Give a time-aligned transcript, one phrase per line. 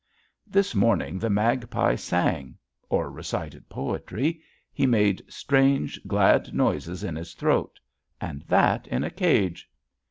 [0.47, 2.57] This morning the magpie sang
[2.89, 4.41] or recited poetry;
[4.73, 7.79] he made strange glad noises in his throat
[8.19, 9.69] and that in a cage!